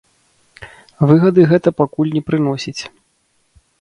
[1.11, 2.81] Выгады гэта пакуль не прыносіць.